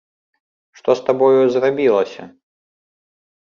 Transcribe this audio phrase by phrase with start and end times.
[0.79, 2.23] Што з табою зрабілася?